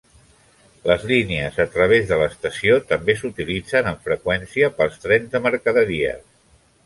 Les 0.91 1.03
línies 1.09 1.59
a 1.65 1.65
través 1.75 2.07
de 2.11 2.17
l'estació 2.21 2.79
també 2.93 3.15
s'utilitzen 3.19 3.89
amb 3.91 4.03
freqüència 4.09 4.71
pels 4.79 4.97
trens 5.07 5.29
de 5.35 5.43
mercaderies. 5.49 6.27